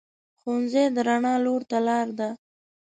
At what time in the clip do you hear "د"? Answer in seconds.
0.95-0.97